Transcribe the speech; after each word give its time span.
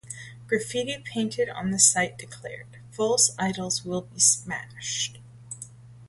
Graffiti 0.47 0.97
painted 0.97 1.47
on 1.49 1.69
the 1.69 1.77
site 1.77 2.17
declared: 2.17 2.77
False 2.89 3.35
idols 3.37 3.85
will 3.85 4.01
be 4.01 4.19
smashed! 4.19 5.19